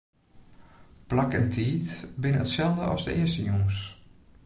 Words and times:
Plak 1.11 1.35
en 1.39 1.45
tiid 1.53 1.87
binne 2.21 2.41
itselde 2.47 2.83
as 2.91 3.01
de 3.05 3.11
earste 3.19 3.43
jûns. 3.49 3.77